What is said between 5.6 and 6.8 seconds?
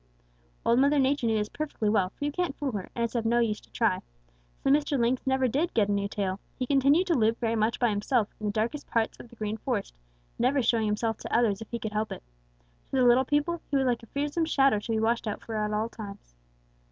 get a new tail. He